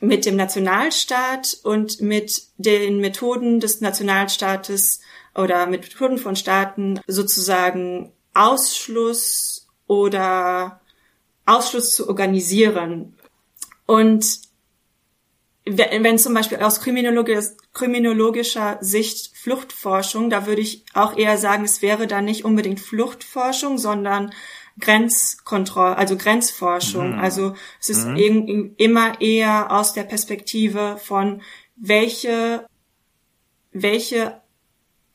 [0.00, 5.00] mit dem Nationalstaat und mit den Methoden des Nationalstaates
[5.34, 10.80] oder mit Methoden von Staaten sozusagen Ausschluss oder
[11.44, 13.14] Ausschluss zu organisieren.
[13.86, 14.40] Und
[15.66, 22.06] wenn zum Beispiel aus kriminologischer Sicht Fluchtforschung, da würde ich auch eher sagen, es wäre
[22.06, 24.32] da nicht unbedingt Fluchtforschung, sondern
[24.78, 27.14] Grenzkontrolle, also Grenzforschung.
[27.14, 27.18] Mhm.
[27.18, 28.74] Also es ist mhm.
[28.76, 31.42] immer eher aus der Perspektive von
[31.76, 32.66] welche,
[33.72, 34.40] welche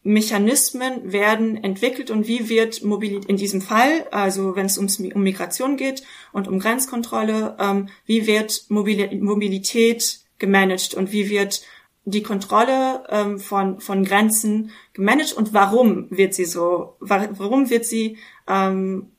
[0.06, 5.24] Mechanismen werden entwickelt und wie wird Mobilität in diesem Fall, also wenn es ums, um
[5.24, 11.64] Migration geht und um Grenzkontrolle, ähm, wie wird Mobilität gemanagt und wie wird
[12.06, 18.18] die Kontrolle ähm, von, von Grenzen gemanagt und warum wird sie so, warum wird sie,
[18.48, 19.12] ähm,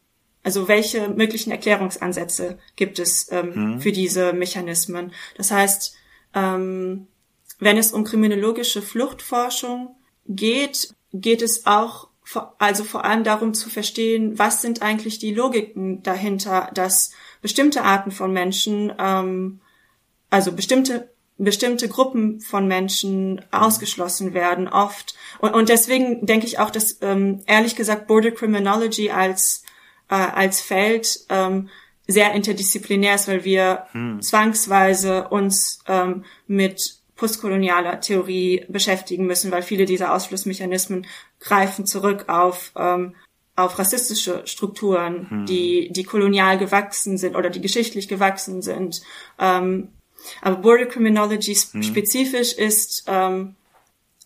[0.46, 3.80] also welche möglichen Erklärungsansätze gibt es ähm, mhm.
[3.80, 5.10] für diese Mechanismen.
[5.36, 5.96] Das heißt,
[6.34, 7.08] ähm,
[7.58, 9.96] wenn es um kriminologische Fluchtforschung
[10.28, 12.10] geht, geht es auch
[12.58, 17.10] also vor allem darum zu verstehen, was sind eigentlich die Logiken dahinter, dass
[17.42, 19.60] bestimmte Arten von Menschen, ähm,
[20.30, 26.70] also bestimmte bestimmte Gruppen von Menschen ausgeschlossen werden oft und, und deswegen denke ich auch,
[26.70, 29.64] dass ähm, ehrlich gesagt Border Criminology als
[30.08, 31.68] äh, als Feld ähm,
[32.06, 34.20] sehr interdisziplinär ist, weil wir hm.
[34.22, 41.06] zwangsweise uns ähm, mit postkolonialer Theorie beschäftigen müssen, weil viele dieser Ausschlussmechanismen
[41.40, 43.14] greifen zurück auf ähm,
[43.56, 45.46] auf rassistische Strukturen, hm.
[45.46, 49.00] die die kolonial gewachsen sind oder die geschichtlich gewachsen sind.
[49.38, 49.88] Ähm,
[50.42, 51.82] aber Border Criminology hm.
[51.82, 53.56] spezifisch ist ähm,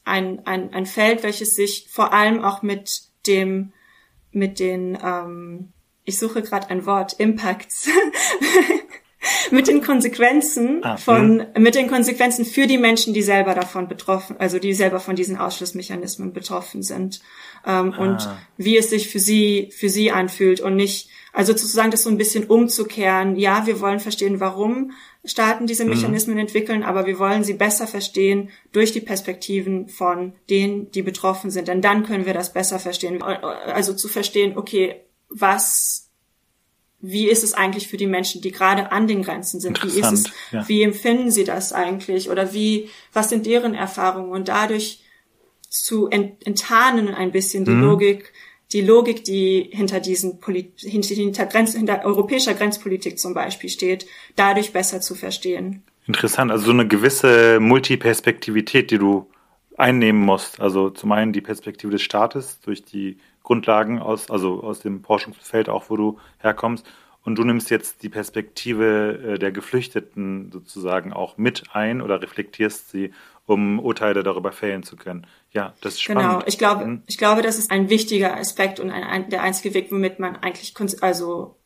[0.04, 3.72] ein, ein, ein Feld, welches sich vor allem auch mit dem
[4.32, 5.72] mit den ähm,
[6.04, 7.88] ich suche gerade ein Wort Impacts
[9.50, 11.60] mit den Konsequenzen ah, von, mh.
[11.60, 15.36] mit den Konsequenzen für die Menschen, die selber davon betroffen, also die selber von diesen
[15.36, 17.20] Ausschlussmechanismen betroffen sind,
[17.66, 18.02] ähm, ah.
[18.02, 22.10] und wie es sich für sie, für sie anfühlt und nicht, also sozusagen das so
[22.10, 23.36] ein bisschen umzukehren.
[23.36, 24.92] Ja, wir wollen verstehen, warum
[25.24, 25.90] Staaten diese mhm.
[25.90, 26.42] Mechanismen mhm.
[26.42, 31.68] entwickeln, aber wir wollen sie besser verstehen durch die Perspektiven von denen, die betroffen sind.
[31.68, 33.22] Denn dann können wir das besser verstehen.
[33.22, 36.10] Also zu verstehen, okay, was
[37.02, 39.82] wie ist es eigentlich für die Menschen, die gerade an den Grenzen sind?
[39.82, 40.68] Wie ist es, ja.
[40.68, 42.28] wie empfinden sie das eigentlich?
[42.28, 44.30] Oder wie, was sind deren Erfahrungen?
[44.30, 45.02] Und dadurch
[45.70, 47.82] zu enttarnen ein bisschen die mhm.
[47.82, 48.32] Logik,
[48.72, 50.38] die Logik, die hinter diesen
[50.78, 54.06] hinter, hinter, Grenz, hinter europäischer Grenzpolitik zum Beispiel steht,
[54.36, 55.82] dadurch besser zu verstehen.
[56.06, 59.26] Interessant, also so eine gewisse Multiperspektivität, die du
[59.76, 60.60] einnehmen musst.
[60.60, 65.68] Also zum einen die Perspektive des Staates durch die Grundlagen aus, also aus dem Forschungsfeld
[65.68, 66.86] auch, wo du herkommst.
[67.22, 72.90] Und du nimmst jetzt die Perspektive äh, der Geflüchteten sozusagen auch mit ein oder reflektierst
[72.90, 73.12] sie,
[73.50, 75.26] um Urteile darüber fällen zu können.
[75.50, 76.22] Ja, das ist spannend.
[76.22, 77.02] Genau, ich glaube, mhm.
[77.06, 80.74] ich glaube, das ist ein wichtiger Aspekt und ein, der einzige Weg, womit man eigentlich
[81.00, 81.56] also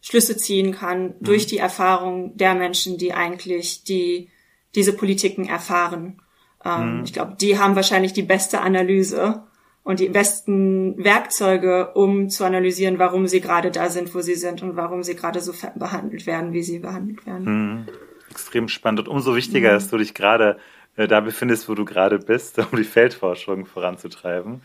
[0.00, 1.14] Schlüsse ziehen kann mhm.
[1.20, 4.30] durch die Erfahrung der Menschen, die eigentlich die
[4.74, 6.22] diese Politiken erfahren.
[6.64, 7.04] Ähm, mhm.
[7.04, 9.44] Ich glaube, die haben wahrscheinlich die beste Analyse
[9.82, 14.62] und die besten Werkzeuge, um zu analysieren, warum sie gerade da sind, wo sie sind
[14.62, 17.44] und warum sie gerade so behandelt werden, wie sie behandelt werden.
[17.44, 17.86] Mhm.
[18.30, 19.74] Extrem spannend und umso wichtiger, mhm.
[19.74, 20.58] dass du dich gerade
[20.96, 24.62] da befindest, wo du gerade bist, um die Feldforschung voranzutreiben.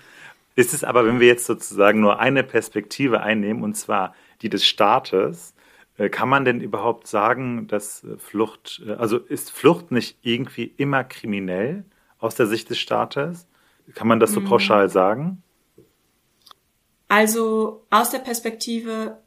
[0.56, 4.66] Ist es aber, wenn wir jetzt sozusagen nur eine Perspektive einnehmen, und zwar die des
[4.66, 5.54] Staates,
[5.98, 10.74] äh, kann man denn überhaupt sagen, dass äh, Flucht, äh, also ist Flucht nicht irgendwie
[10.78, 11.86] immer kriminell
[12.20, 13.48] aus der Sicht des Staates?
[13.94, 14.46] Kann man das so mhm.
[14.46, 15.44] pauschal sagen?
[17.08, 19.20] Also aus der Perspektive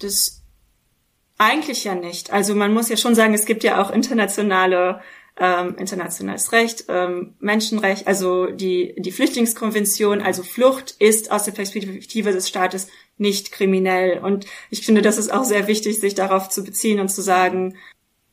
[0.00, 0.42] des
[1.38, 2.32] eigentlich ja nicht.
[2.32, 5.02] Also man muss ja schon sagen, es gibt ja auch internationale
[5.38, 12.32] ähm, internationales Recht, ähm, Menschenrecht, also die die Flüchtlingskonvention, also Flucht ist aus der Perspektive
[12.32, 14.18] des Staates nicht kriminell.
[14.18, 17.76] Und ich finde, das ist auch sehr wichtig, sich darauf zu beziehen und zu sagen,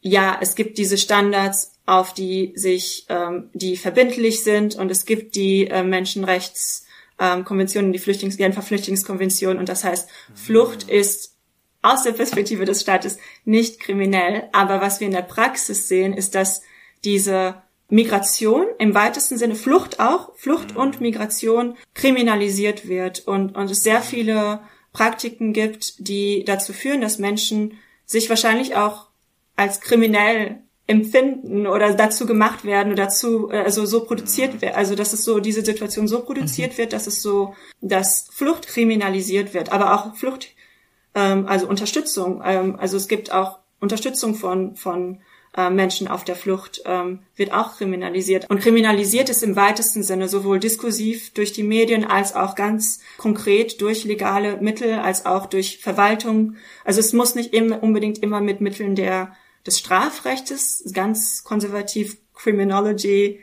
[0.01, 4.75] ja, es gibt diese Standards, auf die sich, ähm, die verbindlich sind.
[4.75, 9.57] Und es gibt die äh, Menschenrechtskonventionen, ähm, die Flüchtlings, die Flüchtlingskonvention.
[9.57, 11.35] Und das heißt, Flucht ist
[11.81, 16.35] aus der Perspektive des Staates nicht kriminell, aber was wir in der Praxis sehen, ist,
[16.35, 16.61] dass
[17.05, 23.83] diese Migration im weitesten Sinne Flucht auch, Flucht und Migration kriminalisiert wird und, und es
[23.83, 24.61] sehr viele
[24.93, 29.07] Praktiken gibt, die dazu führen, dass Menschen sich wahrscheinlich auch
[29.55, 35.13] als kriminell empfinden oder dazu gemacht werden oder dazu also so produziert wird also dass
[35.13, 36.77] es so diese Situation so produziert mhm.
[36.77, 40.49] wird dass es so dass Flucht kriminalisiert wird aber auch Flucht
[41.15, 45.21] ähm, also Unterstützung ähm, also es gibt auch Unterstützung von von
[45.55, 50.27] äh, Menschen auf der Flucht ähm, wird auch kriminalisiert und kriminalisiert ist im weitesten Sinne
[50.27, 55.79] sowohl diskursiv durch die Medien als auch ganz konkret durch legale Mittel als auch durch
[55.79, 59.35] Verwaltung also es muss nicht immer unbedingt immer mit Mitteln der
[59.65, 63.39] des Strafrechtes, ganz konservativ Criminology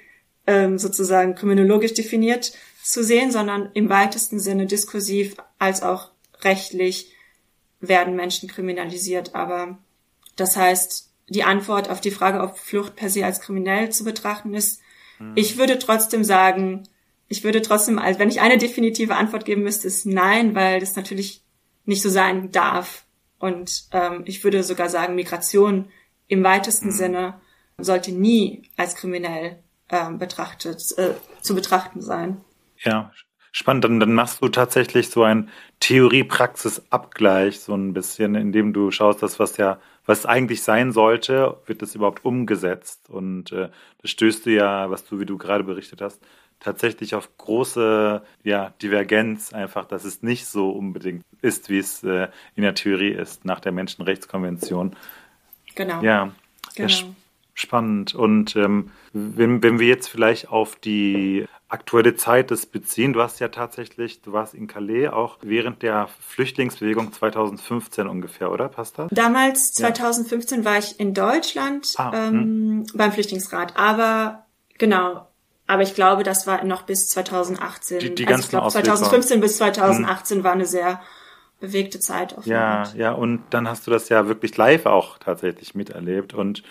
[0.46, 6.10] ähm, sozusagen kriminologisch definiert zu sehen, sondern im weitesten Sinne diskursiv als auch
[6.42, 7.12] rechtlich
[7.80, 9.34] werden Menschen kriminalisiert.
[9.34, 9.78] Aber
[10.36, 14.52] das heißt, die Antwort auf die Frage, ob Flucht per se als kriminell zu betrachten
[14.52, 14.82] ist,
[15.18, 15.32] mhm.
[15.36, 16.82] ich würde trotzdem sagen,
[17.28, 20.96] ich würde trotzdem, als wenn ich eine definitive Antwort geben müsste, ist nein, weil das
[20.96, 21.42] natürlich
[21.84, 23.04] nicht so sein darf.
[23.38, 25.88] Und ähm, ich würde sogar sagen, Migration
[26.26, 26.92] im weitesten mhm.
[26.92, 27.40] Sinne
[27.78, 32.40] sollte nie als kriminell äh, betrachtet, äh, zu betrachten sein.
[32.78, 33.12] Ja,
[33.52, 33.84] spannend.
[33.84, 39.38] Dann, dann machst du tatsächlich so ein Theorie-Praxis-Abgleich, so ein bisschen, indem du schaust, dass
[39.38, 43.08] was ja, was eigentlich sein sollte, wird das überhaupt umgesetzt.
[43.08, 43.68] Und äh,
[44.02, 46.20] das stößt du ja, was du, wie du gerade berichtet hast,
[46.58, 52.26] tatsächlich auf große ja, Divergenz, einfach, dass es nicht so unbedingt ist, wie es äh,
[52.56, 54.96] in der Theorie ist, nach der Menschenrechtskonvention.
[55.76, 56.02] Genau.
[56.02, 56.32] Ja,
[56.74, 56.88] genau.
[56.88, 57.04] Ja,
[57.60, 58.14] Spannend.
[58.14, 63.38] Und ähm, wenn, wenn wir jetzt vielleicht auf die aktuelle Zeit das beziehen, du hast
[63.38, 68.70] ja tatsächlich, du warst in Calais auch während der Flüchtlingsbewegung 2015 ungefähr, oder?
[68.70, 69.10] Passt das?
[69.10, 70.64] Damals, 2015, ja.
[70.64, 72.86] war ich in Deutschland ah, ähm, hm.
[72.94, 73.76] beim Flüchtlingsrat.
[73.76, 74.46] Aber
[74.78, 75.28] genau,
[75.66, 77.98] aber ich glaube, das war noch bis 2018.
[77.98, 80.44] Die, die also ich glaube, 2015 bis 2018 hm.
[80.44, 81.02] war eine sehr
[81.60, 82.38] bewegte Zeit.
[82.38, 86.32] Auf ja, ja, und dann hast du das ja wirklich live auch tatsächlich miterlebt.
[86.32, 86.62] Und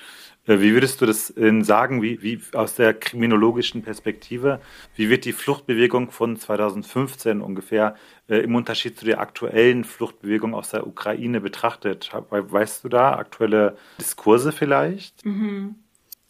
[0.50, 4.60] wie würdest du das äh, sagen, wie, wie aus der kriminologischen Perspektive,
[4.96, 7.96] wie wird die Fluchtbewegung von 2015 ungefähr
[8.28, 12.10] äh, im Unterschied zu der aktuellen Fluchtbewegung aus der Ukraine betrachtet?
[12.30, 15.26] Weißt du da aktuelle Diskurse vielleicht?
[15.26, 15.76] Mhm.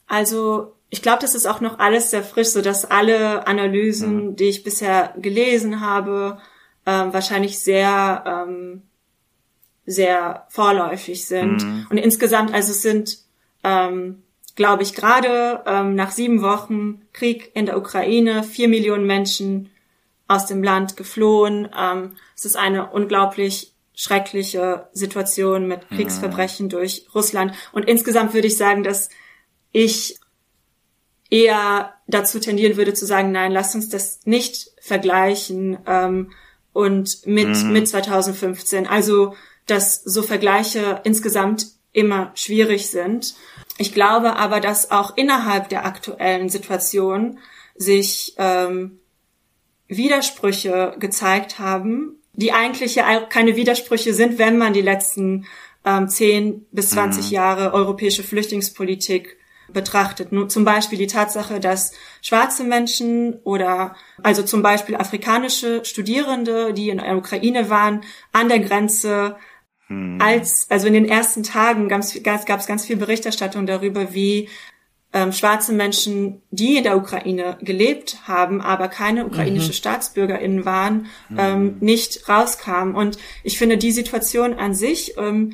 [0.08, 4.36] Also ich glaube, das ist auch noch alles sehr frisch, so dass alle Analysen, mhm.
[4.36, 6.40] die ich bisher gelesen habe,
[6.86, 8.82] ähm, wahrscheinlich sehr ähm,
[9.90, 11.64] sehr vorläufig sind.
[11.64, 11.88] Mhm.
[11.90, 13.29] Und insgesamt, also es sind
[13.64, 14.24] ähm,
[14.56, 19.70] glaube ich, gerade ähm, nach sieben Wochen Krieg in der Ukraine, vier Millionen Menschen
[20.28, 21.70] aus dem Land geflohen.
[21.78, 26.70] Ähm, es ist eine unglaublich schreckliche Situation mit Kriegsverbrechen mhm.
[26.70, 27.54] durch Russland.
[27.74, 29.10] Und insgesamt würde ich sagen, dass
[29.72, 30.20] ich
[31.30, 36.32] eher dazu tendieren würde zu sagen, nein, lass uns das nicht vergleichen ähm,
[36.74, 37.74] und mit, mhm.
[37.74, 38.88] mit 2015.
[38.88, 41.68] Also, dass so Vergleiche insgesamt
[42.00, 43.36] immer schwierig sind.
[43.78, 47.40] Ich glaube aber, dass auch innerhalb der aktuellen Situation
[47.76, 49.00] sich ähm,
[49.88, 55.46] Widersprüche gezeigt haben, die eigentlich ja keine Widersprüche sind, wenn man die letzten
[55.86, 57.32] ähm, 10 bis 20 mhm.
[57.32, 59.38] Jahre europäische Flüchtlingspolitik
[59.72, 60.32] betrachtet.
[60.32, 66.90] Nur zum Beispiel die Tatsache, dass schwarze Menschen oder also zum Beispiel afrikanische Studierende, die
[66.90, 69.36] in der Ukraine waren, an der Grenze
[69.90, 70.20] hm.
[70.22, 74.48] Als, also in den ersten Tagen gab es ganz viel Berichterstattung darüber, wie
[75.12, 79.74] ähm, schwarze Menschen, die in der Ukraine gelebt haben, aber keine ukrainische mhm.
[79.74, 81.78] StaatsbürgerInnen waren, ähm, mhm.
[81.80, 82.94] nicht rauskamen.
[82.94, 85.54] Und ich finde, die Situation an sich ähm,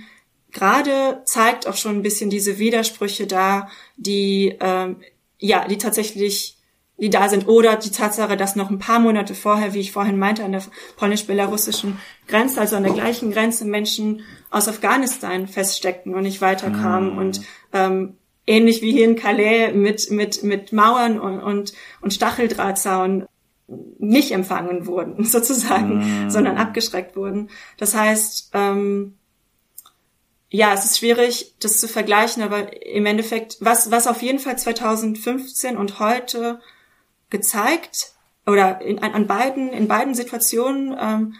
[0.51, 4.97] gerade zeigt auch schon ein bisschen diese Widersprüche da, die ähm,
[5.37, 6.54] ja, die tatsächlich
[6.97, 10.17] die da sind oder die Tatsache, dass noch ein paar Monate vorher, wie ich vorhin
[10.17, 10.63] meinte, an der
[10.95, 17.17] polnisch-belarussischen Grenze, also an der gleichen Grenze Menschen aus Afghanistan feststeckten und nicht weiterkamen mhm.
[17.17, 17.41] und
[17.73, 23.25] ähm, ähnlich wie hier in Calais mit mit mit Mauern und und, und Stacheldrahtzaun
[23.67, 26.29] nicht empfangen wurden sozusagen, mhm.
[26.29, 27.49] sondern abgeschreckt wurden.
[27.77, 29.17] Das heißt, ähm,
[30.49, 34.58] ja, es ist schwierig, das zu vergleichen, aber im Endeffekt, was, was auf jeden Fall
[34.58, 36.62] 2015 und heute
[37.29, 38.13] gezeigt
[38.45, 41.33] oder in, an beiden, in beiden Situationen ähm,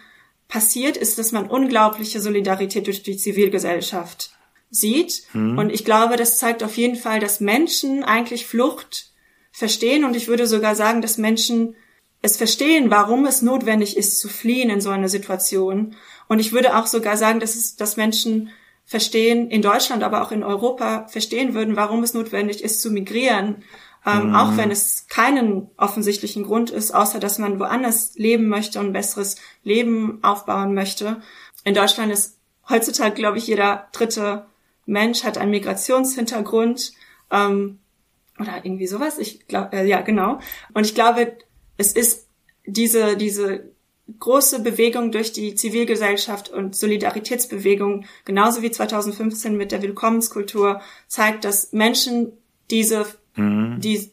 [0.48, 4.30] passiert, ist, dass man unglaubliche Solidarität durch die Zivilgesellschaft
[4.70, 5.22] sieht.
[5.32, 5.58] Mhm.
[5.58, 9.12] Und ich glaube, das zeigt auf jeden Fall, dass Menschen eigentlich Flucht
[9.52, 10.04] verstehen.
[10.04, 11.76] Und ich würde sogar sagen, dass Menschen
[12.22, 15.94] es verstehen, warum es notwendig ist, zu fliehen in so einer Situation.
[16.28, 18.50] Und ich würde auch sogar sagen, dass es, dass Menschen
[18.84, 23.64] verstehen, in Deutschland, aber auch in Europa verstehen würden, warum es notwendig ist, zu migrieren
[24.06, 24.34] ähm, mhm.
[24.36, 28.92] Auch wenn es keinen offensichtlichen Grund ist, außer dass man woanders leben möchte und ein
[28.92, 31.20] besseres Leben aufbauen möchte.
[31.64, 32.38] In Deutschland ist
[32.68, 34.46] heutzutage, glaube ich, jeder dritte
[34.86, 36.92] Mensch hat einen Migrationshintergrund
[37.32, 37.80] ähm,
[38.38, 39.18] oder irgendwie sowas.
[39.18, 40.38] Ich glaube, äh, ja, genau.
[40.72, 41.36] Und ich glaube,
[41.76, 42.28] es ist
[42.64, 43.72] diese, diese
[44.20, 51.72] große Bewegung durch die Zivilgesellschaft und Solidaritätsbewegung, genauso wie 2015 mit der Willkommenskultur, zeigt, dass
[51.72, 52.32] Menschen
[52.70, 53.80] diese mhm.
[53.80, 54.10] die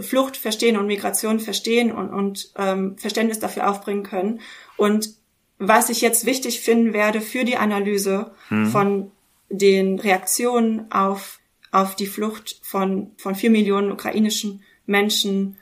[0.00, 4.40] Flucht verstehen und Migration verstehen und, und ähm, Verständnis dafür aufbringen können.
[4.76, 5.10] Und
[5.58, 8.66] was ich jetzt wichtig finden werde für die Analyse mhm.
[8.66, 9.10] von
[9.48, 11.38] den Reaktionen auf,
[11.70, 15.56] auf die Flucht von, von vier Millionen ukrainischen Menschen,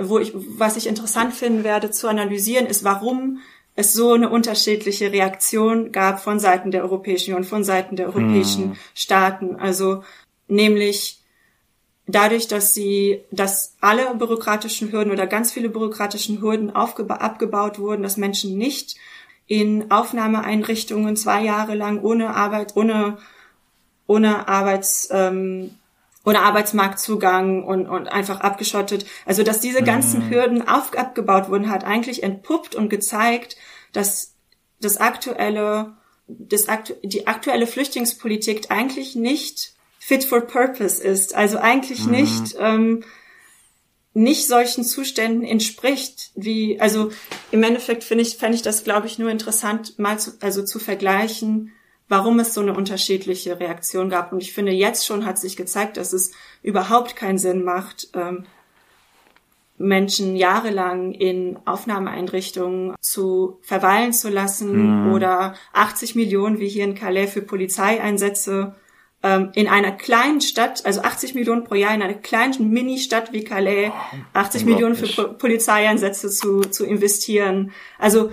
[0.00, 3.40] wo ich, was ich interessant finden werde zu analysieren, ist, warum
[3.74, 8.70] es so eine unterschiedliche Reaktion gab von Seiten der Europäischen Union, von Seiten der europäischen
[8.70, 8.76] mhm.
[8.94, 9.56] Staaten.
[9.56, 10.02] Also
[10.48, 11.19] nämlich
[12.14, 18.16] dadurch, dass sie, dass alle bürokratischen Hürden oder ganz viele bürokratischen Hürden abgebaut wurden, dass
[18.16, 18.96] Menschen nicht
[19.46, 23.18] in Aufnahmeeinrichtungen zwei Jahre lang ohne Arbeit, ohne,
[24.06, 25.72] ohne Arbeits, ähm,
[26.24, 29.06] ohne Arbeitsmarktzugang und, und einfach abgeschottet.
[29.26, 30.30] Also, dass diese ganzen mhm.
[30.30, 33.56] Hürden auf, abgebaut wurden, hat eigentlich entpuppt und gezeigt,
[33.92, 34.34] dass
[34.80, 35.94] das aktuelle,
[36.28, 39.74] das aktu die aktuelle Flüchtlingspolitik eigentlich nicht
[40.10, 41.36] fit for purpose ist.
[41.36, 42.10] Also eigentlich mhm.
[42.10, 43.04] nicht, ähm,
[44.12, 47.12] nicht solchen Zuständen entspricht, wie, also
[47.52, 50.80] im Endeffekt finde ich, fände ich das, glaube ich, nur interessant, mal zu, also zu
[50.80, 51.70] vergleichen,
[52.08, 54.32] warum es so eine unterschiedliche Reaktion gab.
[54.32, 56.32] Und ich finde, jetzt schon hat sich gezeigt, dass es
[56.64, 58.46] überhaupt keinen Sinn macht, ähm,
[59.78, 65.12] Menschen jahrelang in Aufnahmeeinrichtungen zu verweilen zu lassen mhm.
[65.12, 68.74] oder 80 Millionen wie hier in Calais für Polizeieinsätze
[69.22, 73.44] ähm, in einer kleinen Stadt, also 80 Millionen pro Jahr in einer kleinen Mini-Stadt wie
[73.44, 73.92] Calais,
[74.32, 77.72] 80 Millionen für po Polizeieinsätze zu, zu investieren.
[77.98, 78.32] Also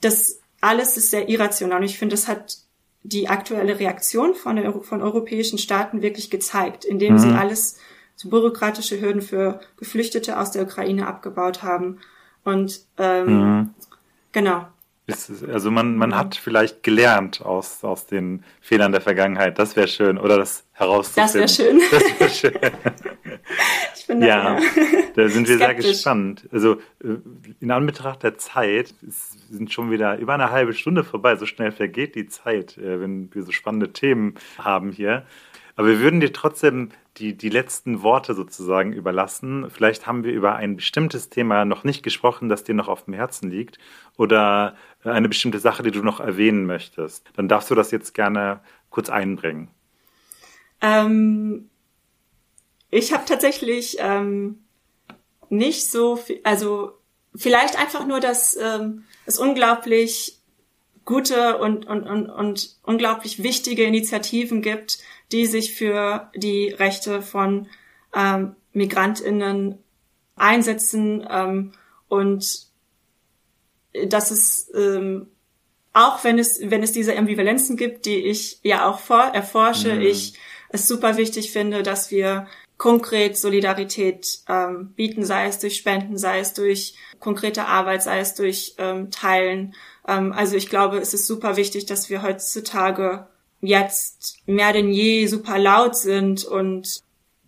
[0.00, 1.78] das alles ist sehr irrational.
[1.78, 2.58] Und ich finde, das hat
[3.02, 7.18] die aktuelle Reaktion von, der, von europäischen Staaten wirklich gezeigt, indem mhm.
[7.18, 7.78] sie alles
[8.14, 11.98] so bürokratische Hürden für Geflüchtete aus der Ukraine abgebaut haben.
[12.44, 13.74] Und ähm, mhm.
[14.32, 14.66] genau.
[15.52, 19.58] Also man, man hat vielleicht gelernt aus, aus den Fehlern der Vergangenheit.
[19.58, 20.18] Das wäre schön.
[20.18, 21.40] Oder das herauszufinden.
[21.40, 21.80] Das wäre schön.
[21.90, 22.52] Das wäre schön.
[23.96, 24.60] ich bin da, ja, ja.
[25.14, 25.84] da sind wir Skeptisch.
[25.84, 26.48] sehr gespannt.
[26.52, 27.16] Also äh,
[27.60, 31.36] in Anbetracht der Zeit ist sind schon wieder über eine halbe Stunde vorbei.
[31.36, 35.26] So schnell vergeht die Zeit, äh, wenn wir so spannende Themen haben hier.
[35.80, 39.70] Aber wir würden dir trotzdem die, die letzten Worte sozusagen überlassen.
[39.70, 43.14] Vielleicht haben wir über ein bestimmtes Thema noch nicht gesprochen, das dir noch auf dem
[43.14, 43.78] Herzen liegt
[44.18, 47.30] oder eine bestimmte Sache, die du noch erwähnen möchtest.
[47.34, 48.60] Dann darfst du das jetzt gerne
[48.90, 49.68] kurz einbringen.
[50.82, 51.70] Ähm,
[52.90, 54.58] ich habe tatsächlich ähm,
[55.48, 56.92] nicht so viel, also
[57.34, 60.36] vielleicht einfach nur, dass ähm, es unglaublich
[61.06, 64.98] gute und, und, und, und unglaublich wichtige Initiativen gibt,
[65.32, 67.68] die sich für die Rechte von
[68.14, 69.78] ähm, Migrantinnen
[70.36, 71.72] einsetzen ähm,
[72.08, 72.66] und
[74.06, 75.28] dass es ähm,
[75.92, 80.02] auch wenn es wenn es diese Ambivalenzen gibt, die ich ja auch vor, erforsche, mhm.
[80.02, 80.34] ich
[80.68, 82.46] es super wichtig finde, dass wir
[82.80, 88.34] konkret Solidarität ähm, bieten, sei es durch Spenden, sei es durch konkrete Arbeit, sei es
[88.34, 89.74] durch ähm, Teilen.
[90.08, 93.26] Ähm, also ich glaube, es ist super wichtig, dass wir heutzutage
[93.60, 97.02] jetzt mehr denn je super laut sind und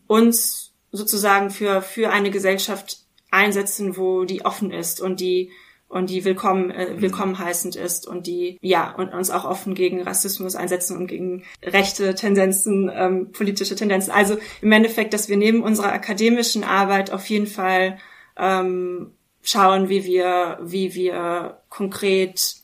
[0.06, 2.98] uns sozusagen für, für eine Gesellschaft
[3.30, 5.50] einsetzen, wo die offen ist und die
[5.88, 7.02] und die willkommen äh, mhm.
[7.02, 11.44] willkommen heißend ist und die ja und uns auch offen gegen Rassismus einsetzen und gegen
[11.62, 14.10] rechte Tendenzen, ähm, politische Tendenzen.
[14.10, 17.98] Also im Endeffekt, dass wir neben unserer akademischen Arbeit auf jeden Fall
[18.38, 22.61] ähm, schauen, wie wir wie wir konkret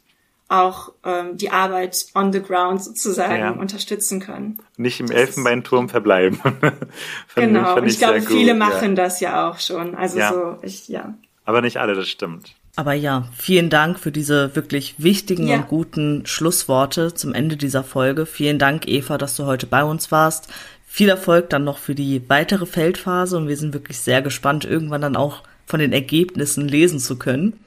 [0.49, 3.51] auch ähm, die Arbeit on the ground sozusagen ja.
[3.51, 4.59] unterstützen können.
[4.76, 6.40] Nicht im Elfenbeinturm verbleiben.
[7.34, 8.94] genau, ich, ich glaube, viele gut, machen ja.
[8.94, 9.94] das ja auch schon.
[9.94, 10.32] Also ja.
[10.32, 11.14] so, ich, ja.
[11.44, 12.55] Aber nicht alle, das stimmt.
[12.76, 18.24] Aber ja, vielen Dank für diese wirklich wichtigen und guten Schlussworte zum Ende dieser Folge.
[18.24, 20.49] Vielen Dank, Eva, dass du heute bei uns warst.
[20.86, 25.01] Viel Erfolg dann noch für die weitere Feldphase und wir sind wirklich sehr gespannt, irgendwann
[25.01, 27.59] dann auch von den Ergebnissen lesen zu können.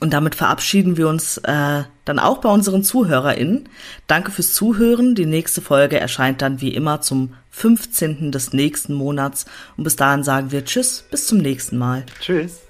[0.00, 3.68] Und damit verabschieden wir uns äh, dann auch bei unseren ZuhörerInnen.
[4.06, 5.14] Danke fürs Zuhören.
[5.14, 8.32] Die nächste Folge erscheint dann wie immer zum 15.
[8.32, 9.44] des nächsten Monats.
[9.76, 12.06] Und bis dahin sagen wir Tschüss, bis zum nächsten Mal.
[12.20, 12.60] Tschüss.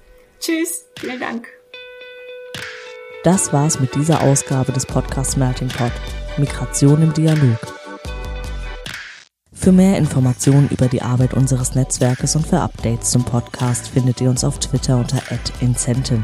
[0.41, 1.47] Tschüss, vielen Dank.
[3.23, 5.91] Das war's mit dieser Ausgabe des Podcasts Melting Pot.
[6.37, 7.59] Migration im Dialog.
[9.53, 14.29] Für mehr Informationen über die Arbeit unseres Netzwerkes und für Updates zum Podcast findet ihr
[14.29, 15.21] uns auf Twitter unter
[15.59, 16.23] @incenten.